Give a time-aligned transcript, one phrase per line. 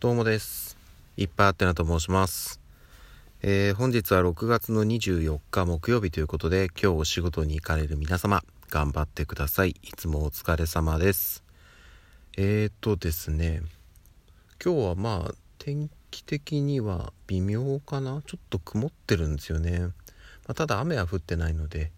[0.00, 0.76] どうもです。
[1.16, 2.60] いっぱいあってなと申します。
[3.42, 9.70] えー本日は6月の24日木曜日ということで、今日お仕事に行かれる皆様、頑張ってください。
[9.70, 11.42] いつもお疲れ様です。
[12.36, 13.62] えーとですね、
[14.62, 19.78] 今日はまあ、天気的には微妙かなちょっと曇ってるんですよね。
[19.80, 19.92] ま
[20.48, 21.92] あ、ただ雨は降ってないので、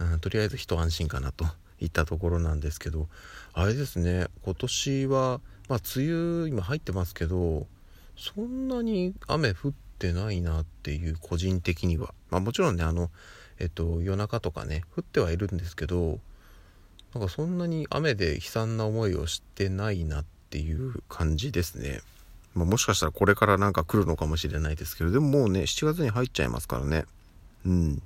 [0.00, 1.44] うんとりあえず一安心かなと
[1.80, 3.08] いったところなんですけど、
[3.52, 7.66] あれですね、今年は、まあ、梅雨今入ってますけど、
[8.16, 12.14] そんなに雨降ってないなっていう個人的には。
[12.30, 13.10] まあもちろんね、あの、
[13.58, 16.18] えっと、夜中とかね、降ってはいるんですけど、
[17.14, 22.00] なんかそんなに雨で悲惨な思いをしてないなっていう感じですね。
[22.54, 27.04] まあもしかしたらこれからなんか来るのかもしれないですけど、でももうね、7月に入っちゃいますからね。
[27.64, 28.02] うん。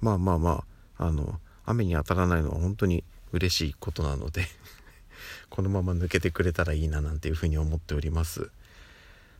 [0.00, 0.64] まあまあま
[0.98, 4.46] あ、あの、雨に当たらないのは本当に嬉しいことなので
[5.52, 8.50] このまま抜けてくれたらいいななんていうふうに思っております。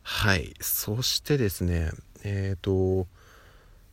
[0.03, 0.53] はい。
[0.61, 1.91] そしてですね、
[2.23, 3.07] えっ、と、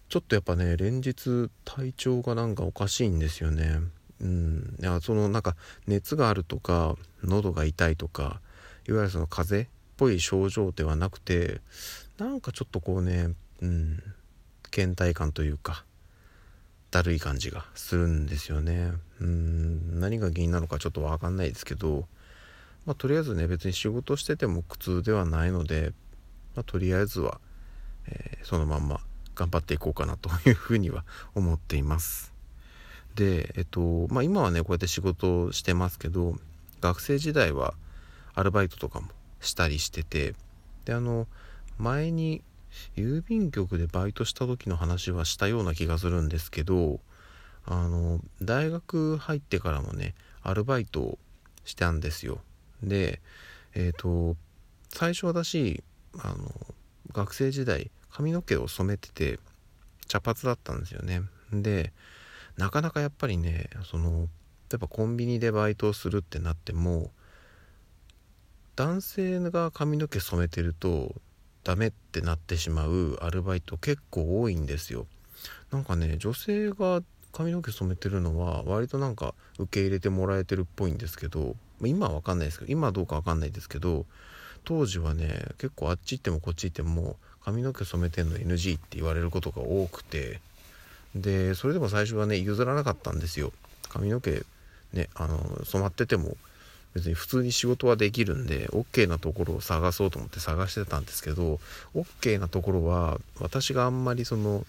[0.09, 3.79] ちょっとやっぱね、連日体調がなんかおかしいんですよね。
[4.19, 4.75] うん。
[4.81, 5.55] いや、そのなんか
[5.87, 8.41] 熱があるとか、喉が痛いとか、
[8.85, 11.61] いわゆるその風邪っぽい症状ではなくて、
[12.17, 13.29] なんかちょっとこうね、
[13.61, 14.03] うん、
[14.71, 15.85] 倦怠感というか、
[16.91, 18.91] だるい感じがするんですよね。
[19.21, 22.07] うん、何が原因なのかちょっとわかんないですけど、
[22.85, 25.93] まあ、とりあえずね、別に仕事してても苦痛ではないので、
[26.55, 27.39] まあ、とりあえずは、
[28.07, 29.01] えーそのまんま
[29.35, 32.33] 頑張っていこうかなというふうには思っています。
[33.15, 36.35] で、えっと、まあ、今はね、こうやって仕事をしてますけど、
[36.81, 37.73] 学生時代は
[38.33, 40.35] アルバイトとかもしたりしてて、
[40.85, 41.27] で、あの、
[41.77, 42.41] 前に
[42.95, 46.99] 郵便局でバイトした時の話はしたような気がするんですけど
[47.65, 51.19] あの大学入ってからもねアルバイトを
[51.65, 52.41] したんですよ。
[52.81, 53.21] で
[53.75, 54.35] えっ、と
[54.89, 55.83] 最初私
[56.17, 56.75] あの
[57.11, 59.39] 学生時代髪の毛を染めてて
[60.07, 61.21] 茶髪だったんですよね。
[61.51, 61.93] で
[62.57, 64.27] なかなかやっぱりねその
[64.71, 67.11] やっぱコンビニでバイトをするってなっても
[68.75, 71.15] 男性が髪の毛染めてると
[71.63, 75.07] ダメってなってしまうアルバイト結構多いんですよ。
[75.71, 84.05] なんかね女性が髪の毛染めてるのは割となんか受け入れてもらえてるっぽいんですけど今は分かんないですけど今はどうか分かんないですけど
[84.65, 90.41] 当時はね結構あっち行ってもこっち行っても髪の毛染めてんの NG って言われることが多くて
[91.15, 93.51] でそれでも最初はね譲らなかったんですよ。
[93.89, 94.43] 髪の毛
[94.93, 96.35] ねあの染まってても
[96.93, 101.59] 別に普通に仕事はできるんで OK なところを探そうと思って探してたんですけど
[101.95, 104.65] OK なところは私があんまりその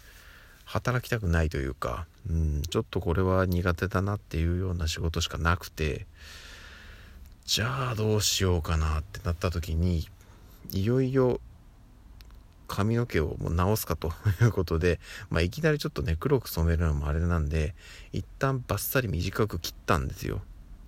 [0.64, 6.06] 働きたくないというか、うん、ちょっとこれは苦手だなっていうような仕事しかなくて
[7.44, 10.06] じゃあどうしようかなってなった時に
[10.70, 11.40] いよいよ
[12.68, 17.74] 髪の毛をもう直すかと いうことで、まあ、いきなりちょっとね黒く染めるのもあれなんで
[18.12, 20.40] 一旦バッサリ短く切ったんですよ。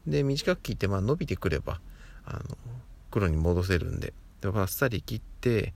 [0.07, 1.81] で短く切ってまあ伸びてくれば
[2.25, 2.57] あの
[3.11, 4.13] 黒に戻せるんで。
[4.41, 5.73] でバッサリ切って、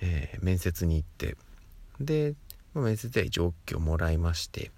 [0.00, 1.36] えー面接に行って。
[2.00, 2.34] で、
[2.74, 4.70] まあ面接では一応 OK をもらいまして。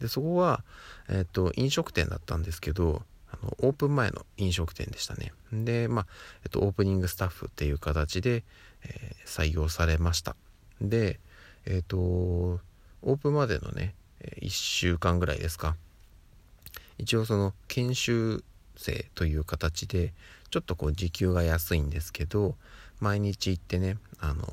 [0.00, 0.62] でそこは、
[1.08, 5.32] えっと飲食店だったんですけどあのオープン前の飲食店でしたね。
[5.52, 6.06] でまあ、
[6.44, 8.44] えっとオープニングスタッフっていう形で、
[8.84, 10.36] えー採用されました。
[10.80, 11.18] で
[11.64, 13.94] えっ、とオープンまでのね
[14.40, 15.76] 1週間ぐらいですか。
[16.98, 18.44] 一応その研修
[18.76, 20.12] 生という形で
[20.50, 22.54] ちょっとこう時給が安いんですけど
[23.00, 24.46] 毎日行ってねあの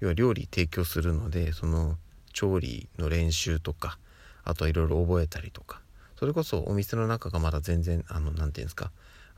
[0.00, 1.96] 要は料理提供するのでその
[2.32, 3.98] 調理の練習とか
[4.44, 5.80] あとはいろいろ覚えたりとか
[6.18, 8.90] それこそお店の中がまだ全然あの何て言うんですか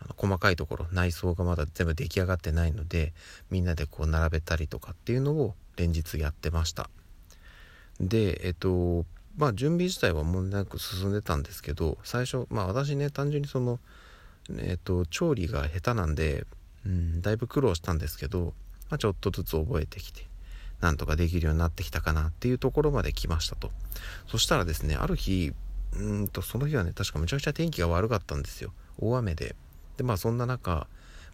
[0.03, 3.13] あの細かいところ内装がまだ全部出来上がってないので
[3.51, 6.89] みんなでこう並べたりとかっていうのを連日やってました。
[8.01, 9.05] でえっと
[9.37, 13.79] まあ準備自体は問題なく進んでたんですけど最初まあ私ね単純にその
[14.59, 16.47] えっと調理が下手なんで、
[16.85, 18.53] うん、だいぶ苦労したんですけど、
[18.91, 20.27] まあ、ちょっとずつ覚えてきて
[20.81, 23.71] なんとかできるようになってきたかなっていうところまで来ましたと。
[24.27, 25.53] そしたらですねある日
[25.93, 28.73] うんとその日はね確かめちゃくちゃ天気が悪かったんですよ。
[28.99, 29.55] 大雨で。
[29.97, 30.87] でまあそんな中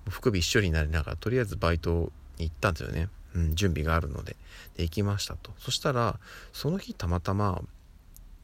[0.09, 4.37] 服びっしょりになりながらとりあえずバイトに行ったんですよね、うん、準備があるので。
[4.77, 5.53] で行きましたと。
[5.59, 6.19] そしたら
[6.53, 7.63] その日たまたま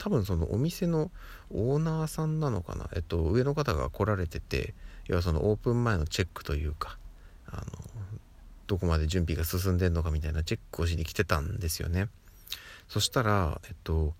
[0.03, 1.13] 多分そのお店の
[1.53, 2.91] オーナーさんなのかな？
[2.97, 4.75] えっと上の方が来られてて
[5.07, 6.99] 要はそのオープン前のチェックというか
[7.47, 7.63] あの
[8.67, 12.09] どこまで準備が進んでんのかみたいなチェックをしに来てたんですよね。
[12.89, 14.15] そしたらえっと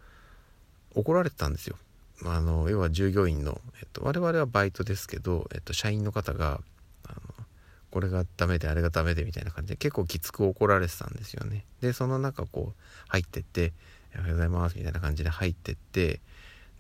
[0.95, 1.77] 怒られてたんですよ。
[2.25, 6.61] あの要は従業員の、えっと、我々はバイトですけど、えっと、社員の方が
[7.05, 7.19] あの
[7.91, 11.65] これがダメであれがダメでみたいな感じで結構きつく怒られてたんですよね。
[11.81, 13.73] でその中こう入ってって
[14.19, 16.21] 「おはようございます」みたいな感じで入ってって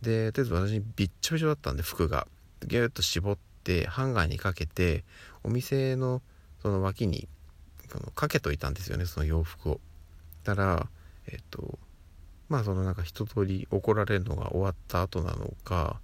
[0.02, 2.26] でとりあえず私びっちょびちょだったんで服が
[2.66, 5.04] ギュッと絞ってハンガーにかけて
[5.42, 6.22] お店の
[6.60, 7.28] その脇に
[8.14, 9.80] かけといたんですよねその洋服を。
[10.44, 10.88] たら
[11.26, 11.78] えっと
[12.48, 16.00] まあそのなんか一通り怒られるのが終わった後なのか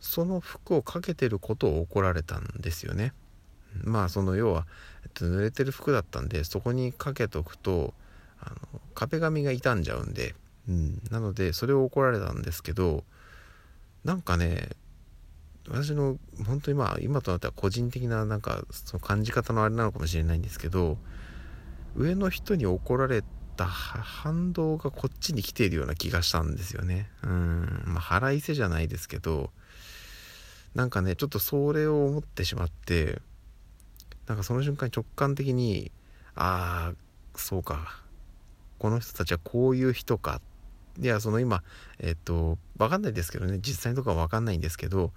[0.00, 3.12] その服をかけてることを怒られたんですよね。
[3.84, 4.66] まあその要は、
[5.04, 7.94] えっと、濡れてる服だったんでそこにかけとくと
[8.40, 10.34] あの壁紙が傷んじゃうんで、
[10.68, 13.04] うん、なのでそれを怒られたんですけど
[14.04, 14.70] なんかね
[15.68, 20.96] 私の本当にまあ今となっては個人的ななんかその感じ方のあれなのかもしれないんですけど
[21.94, 23.22] 上の人に怒られ
[23.56, 27.10] た反動がこっちに来ているような気がしたんですよね。
[27.24, 27.82] うん。
[27.86, 29.50] まあ腹いせじゃないですけど
[30.74, 33.20] なんかねちょっとそれを思ってしまって
[34.26, 35.90] なんかその瞬間に直感的に
[36.34, 38.02] ああそうか。
[38.78, 40.40] この人たちはこういう人か。
[41.00, 41.62] いやその今
[42.00, 43.58] えっと分かんないですけどね。
[43.60, 45.12] 実際のとこは分かんないんですけど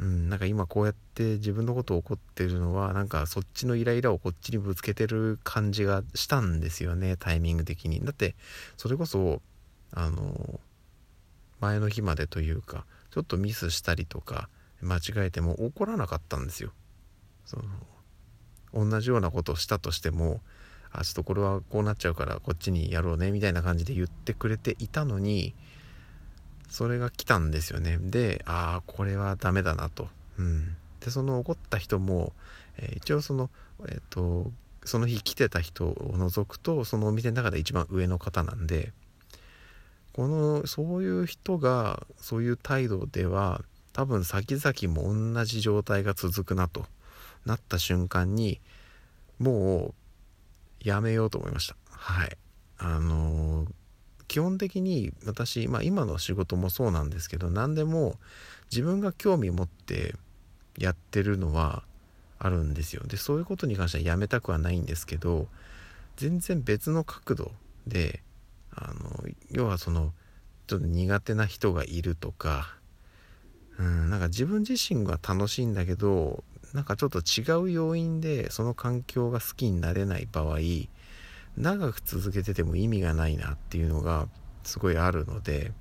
[0.00, 7.16] うん、なんか今こうやって自分のことを怒ってるのはなんかそっちのイライラをこっちにぶつけてる感じがしたんですよね。
[7.18, 8.00] タイミング的に。
[8.00, 8.34] だって
[8.78, 9.42] それこそ
[9.92, 10.58] あの
[11.60, 14.48] 前の日までというかちょっとミスしたりとか
[14.80, 16.72] 間違えても怒らなかったんですよ。
[17.44, 17.58] そ
[18.72, 20.40] の同じようなことをしたとしても
[20.92, 25.54] あちょっとこれはこうなっちゃうからこっちにやろうねみたいな感じで言ってくれていたのに
[26.68, 27.98] それが来たんですよね。
[28.00, 30.08] でああこれはダメだなと、
[30.38, 32.32] うん、でその怒った人も、
[32.78, 33.50] えー、一応その
[33.88, 34.50] えっ、ー、と
[34.84, 38.92] その日来てた人を除くとそのお店の中で一番上の方なんで
[40.12, 46.86] このそういう人がそういう態度では多分先々も同じ状態が続くなと
[47.44, 48.60] なった瞬間に
[49.38, 49.94] もう
[50.80, 51.76] やめようと思いました。
[51.90, 52.36] はい。
[52.78, 53.68] あのー、
[54.26, 58.16] 基本的に私、まあ、今の仕事もそうなんですけど何でも
[58.70, 60.14] 自分が興味持って
[60.78, 61.82] やってるのは
[62.38, 63.02] あるんですよ。
[63.06, 65.48] でそういうことに関してはやめたくはないんですけど
[66.16, 67.52] 全然別の角度
[67.86, 68.22] で
[68.74, 70.12] あの要はその
[70.66, 72.74] ちょっと苦手な人がいるとか
[73.78, 76.44] うんなんか自分自身が楽しいんだけど
[76.74, 80.58] なんかちょっと違う要因でその環境が好きになれない場合
[81.56, 84.28] 長く続けてても意味がないなっていうのが
[84.62, 85.72] すごいあるので、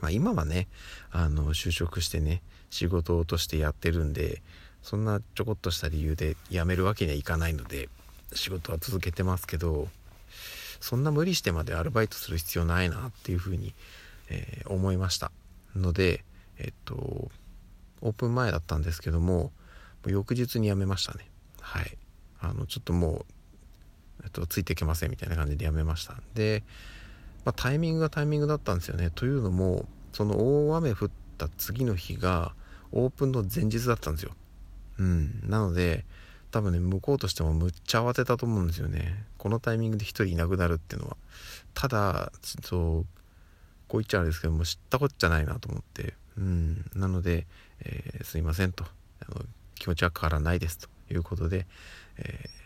[0.00, 0.66] まあ、今はね
[1.10, 4.42] あの就職してね仕事としてやってるんで
[4.82, 7.88] そんなちょこっとした理由で辞めるわけにはいかないので
[8.32, 9.88] 仕事は続けてますけど
[10.80, 13.74] そんな無理してまでアルバイトする必要ないなっていうふうに、
[14.30, 15.30] えー、思いました
[15.74, 16.24] ので
[16.58, 17.30] えっと
[18.00, 19.52] オープン前だったんですけども
[20.10, 21.28] 翌日に辞めましたね。
[21.60, 21.98] はい。
[22.40, 23.26] あのちょっともう
[24.24, 26.64] えっと、ついていけませんみたいな感じでやめましたで、
[27.44, 29.10] まあ、タイミングがタイミングだったんですよね。
[29.14, 32.52] というのもその大雨降った次の日が
[32.90, 34.32] オープンの前日だったんですよ。
[34.98, 35.42] うん。
[35.48, 36.04] なので
[36.50, 39.24] 多分ね向こうとしてもむっちゃ慌てたと思うんですよね。
[39.38, 41.16] このタイミングで1人いなくなるっていうのは。
[41.74, 42.32] ただ
[42.64, 43.06] そう
[43.86, 46.14] こう言っちゃあれですけども知ったこっちゃないなと思って。
[46.36, 46.84] うん。
[46.96, 47.46] なので、
[47.80, 48.84] えー、すいませんと。
[49.20, 49.44] あの
[49.76, 51.66] 気持ちは変わらないですということで、
[52.18, 52.56] えー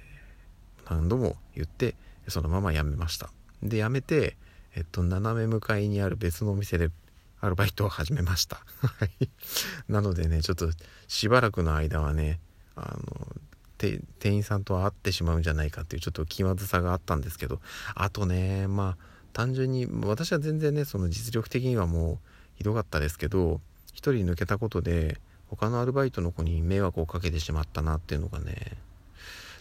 [0.91, 1.95] 何度も言って
[2.29, 3.31] そのまま辞めました。
[3.63, 4.37] で辞めて、
[4.75, 6.91] えっと、斜め向かいにある別のお店で
[7.41, 8.61] アルバイトを始めました。
[9.89, 10.71] なのでねちょっと
[11.07, 12.41] しばらくの間はね
[12.75, 13.37] あの
[13.79, 17.61] 店員さんと会ってしまうんじゃないかっていうちょっと気まずさがあったんですけど
[17.95, 22.19] あとねまあ単純に私は全然ねその実力的にはもう
[22.57, 23.61] ひどかったですけど1
[23.95, 25.19] 人抜けたことで
[25.51, 28.77] 他のアルバイトの子に迷惑をかけてしまったなっていうのがね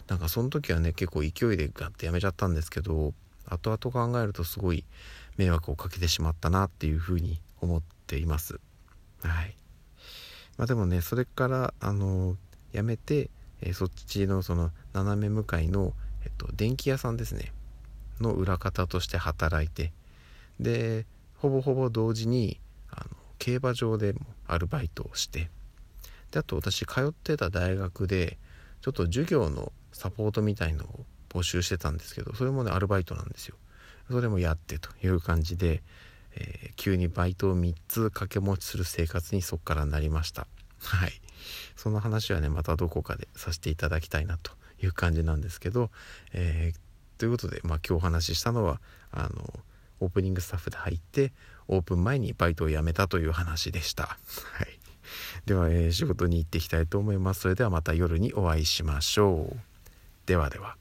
[0.08, 3.12] なんかその時はね結構勢いでガッてやめちゃったんですけど
[3.48, 4.84] 後々考えるとすごい
[5.36, 8.60] 迷惑をかけてしまったなっていうふうに思っています。
[9.22, 9.56] はい。
[10.56, 12.36] まあでもねそれからあの
[12.72, 13.30] やめて、
[13.62, 15.92] えー、そっちのその斜め向かいの、
[16.24, 17.52] えっと、電気屋さんですね。
[18.20, 19.92] の裏方として働いて。
[20.60, 21.06] で
[21.38, 25.50] ほぼほぼ同時にあの競馬場でもアルバイトをして。
[26.30, 28.38] であと私通ってた大学で
[28.80, 33.56] ちょっと授業のサポートみたいのを募集してたんですけどそれもねアルバイトなんですよ。
[34.10, 35.82] それもやってという感じで、
[36.34, 40.48] えー、急にバイトを3つ掛け持ちする生活にそこからなりました。
[40.80, 41.12] はい。
[41.76, 45.90] その話はねまたどこかでさせていただきたいなという感じなんですけど、
[46.32, 48.80] えー、ということで、まあ、今日お話ししたのは
[49.12, 49.60] あの
[50.00, 51.32] オープニングスタッフで入って
[51.68, 54.04] オープン前にバイトを辞めたという話でした。
[54.04, 54.79] はい。
[55.46, 57.40] では、えー仕事に行っていきたいと思います。
[57.40, 59.56] それではまた夜にお会いしましょう。
[60.26, 60.79] ではでは。